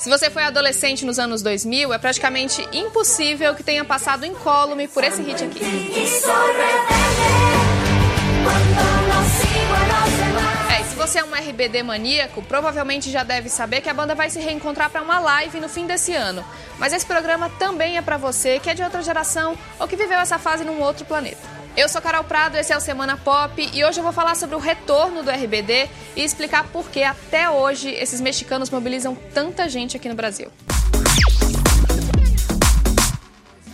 [0.00, 5.04] Se você foi adolescente nos anos 2000, é praticamente impossível que tenha passado incólume por
[5.04, 5.60] esse hit aqui.
[10.70, 14.30] É, se você é um RBD maníaco, provavelmente já deve saber que a banda vai
[14.30, 16.42] se reencontrar para uma live no fim desse ano.
[16.78, 20.18] Mas esse programa também é para você que é de outra geração ou que viveu
[20.18, 21.59] essa fase num outro planeta.
[21.80, 24.54] Eu sou Carol Prado, esse é o Semana Pop e hoje eu vou falar sobre
[24.54, 29.96] o retorno do RBD e explicar por que até hoje esses mexicanos mobilizam tanta gente
[29.96, 30.52] aqui no Brasil.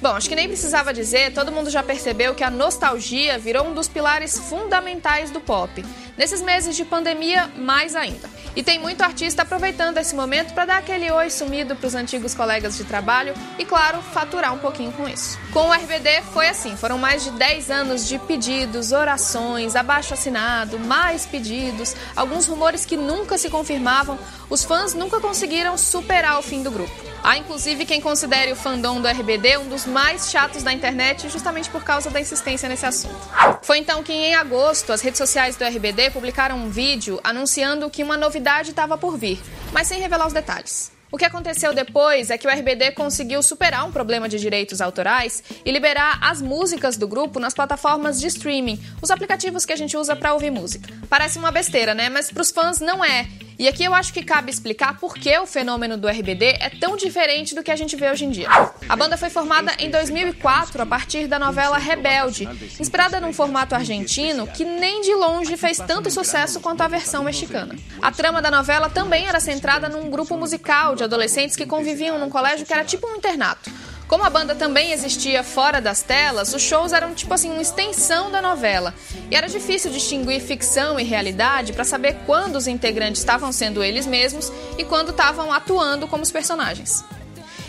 [0.00, 3.74] Bom, acho que nem precisava dizer, todo mundo já percebeu que a nostalgia virou um
[3.74, 5.84] dos pilares fundamentais do pop.
[6.16, 8.30] Nesses meses de pandemia, mais ainda.
[8.58, 12.34] E tem muito artista aproveitando esse momento para dar aquele oi sumido para os antigos
[12.34, 15.38] colegas de trabalho e, claro, faturar um pouquinho com isso.
[15.52, 20.76] Com o RBD foi assim: foram mais de 10 anos de pedidos, orações, abaixo assinado,
[20.76, 24.18] mais pedidos, alguns rumores que nunca se confirmavam.
[24.50, 26.92] Os fãs nunca conseguiram superar o fim do grupo.
[27.22, 31.68] Há inclusive quem considere o fandom do RBD um dos mais chatos da internet, justamente
[31.68, 33.18] por causa da insistência nesse assunto.
[33.62, 38.02] Foi então que, em agosto, as redes sociais do RBD publicaram um vídeo anunciando que
[38.02, 39.38] uma novidade estava por vir,
[39.72, 40.90] mas sem revelar os detalhes.
[41.10, 45.42] O que aconteceu depois é que o RBD conseguiu superar um problema de direitos autorais
[45.64, 49.96] e liberar as músicas do grupo nas plataformas de streaming, os aplicativos que a gente
[49.96, 50.92] usa para ouvir música.
[51.08, 52.08] Parece uma besteira, né?
[52.08, 53.26] Mas para os fãs não é.
[53.58, 56.96] E aqui eu acho que cabe explicar por que o fenômeno do RBD é tão
[56.96, 58.48] diferente do que a gente vê hoje em dia.
[58.88, 62.48] A banda foi formada em 2004 a partir da novela Rebelde,
[62.78, 67.74] inspirada num formato argentino que nem de longe fez tanto sucesso quanto a versão mexicana.
[68.00, 72.30] A trama da novela também era centrada num grupo musical de adolescentes que conviviam num
[72.30, 73.72] colégio que era tipo um internato.
[74.08, 78.30] Como a banda também existia fora das telas, os shows eram tipo assim uma extensão
[78.30, 78.94] da novela.
[79.30, 84.06] E era difícil distinguir ficção e realidade para saber quando os integrantes estavam sendo eles
[84.06, 87.04] mesmos e quando estavam atuando como os personagens.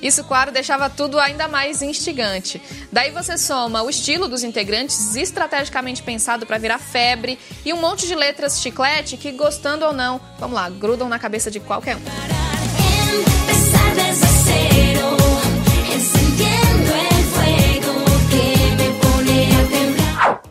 [0.00, 2.60] Isso, claro, deixava tudo ainda mais instigante.
[2.90, 8.08] Daí você soma o estilo dos integrantes estrategicamente pensado para virar febre e um monte
[8.08, 12.00] de letras chiclete que, gostando ou não, vamos lá, grudam na cabeça de qualquer um.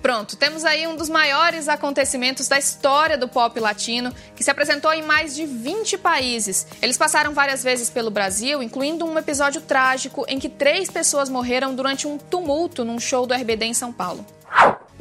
[0.02, 4.94] Pronto, temos aí um dos maiores acontecimentos da história do pop latino, que se apresentou
[4.94, 6.68] em mais de 20 países.
[6.82, 11.74] Eles passaram várias vezes pelo Brasil, incluindo um episódio trágico em que três pessoas morreram
[11.74, 14.26] durante um tumulto num show do RBD em São Paulo.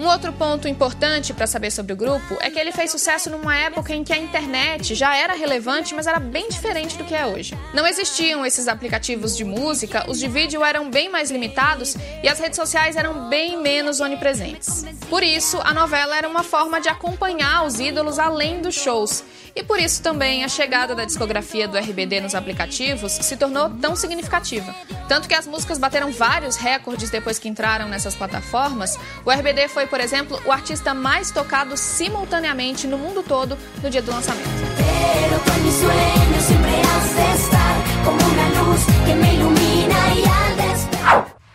[0.01, 3.55] Um outro ponto importante para saber sobre o grupo é que ele fez sucesso numa
[3.55, 7.27] época em que a internet já era relevante, mas era bem diferente do que é
[7.27, 7.55] hoje.
[7.75, 12.41] Não existiam esses aplicativos de música, os de vídeo eram bem mais limitados e as
[12.41, 14.87] redes sociais eram bem menos onipresentes.
[15.11, 19.23] Por isso, a novela era uma forma de acompanhar os ídolos além dos shows.
[19.55, 23.97] E por isso também a chegada da discografia do RBD nos aplicativos se tornou tão
[23.97, 24.75] significativa.
[25.09, 28.97] Tanto que as músicas bateram vários recordes depois que entraram nessas plataformas.
[29.25, 34.01] O RBD foi por exemplo, o artista mais tocado simultaneamente no mundo todo no dia
[34.01, 34.49] do lançamento.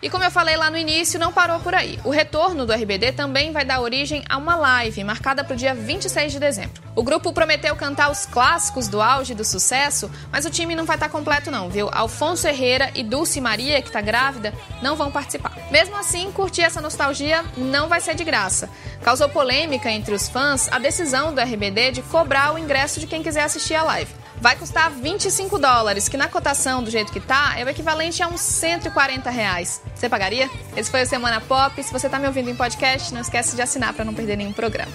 [0.06, 2.00] E como eu falei lá no início, não parou por aí.
[2.04, 5.74] O retorno do RBD também vai dar origem a uma live marcada para o dia
[5.74, 6.80] 26 de dezembro.
[6.96, 10.96] O grupo prometeu cantar os clássicos do auge do sucesso, mas o time não vai
[10.96, 11.90] estar tá completo não, viu?
[11.92, 15.58] Alfonso Herrera e Dulce Maria, que está grávida, não vão participar.
[15.72, 18.70] Mesmo assim, curtir essa nostalgia não vai ser de graça.
[19.04, 23.24] Causou polêmica entre os fãs a decisão do RBD de cobrar o ingresso de quem
[23.24, 27.56] quiser assistir a live vai custar 25 dólares, que na cotação do jeito que tá
[27.58, 29.82] é o equivalente a uns 140 reais.
[29.94, 30.50] Você pagaria?
[30.76, 31.82] Esse foi o Semana Pop.
[31.82, 34.54] Se você tá me ouvindo em podcast, não esquece de assinar para não perder nenhum
[34.54, 34.92] programa.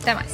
[0.00, 0.32] Até mais.